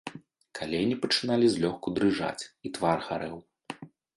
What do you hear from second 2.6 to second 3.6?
і твар гарэў.